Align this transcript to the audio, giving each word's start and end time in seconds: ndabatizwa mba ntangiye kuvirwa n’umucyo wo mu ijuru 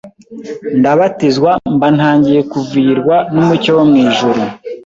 ndabatizwa 0.79 1.51
mba 1.73 1.87
ntangiye 1.97 2.41
kuvirwa 2.51 3.15
n’umucyo 3.33 3.71
wo 3.77 3.83
mu 3.89 3.95
ijuru 4.05 4.41